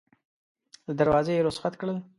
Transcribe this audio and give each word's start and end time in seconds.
له 0.87 0.93
دروازې 0.99 1.31
یې 1.35 1.45
رخصت 1.47 1.73
کړل. 1.81 1.97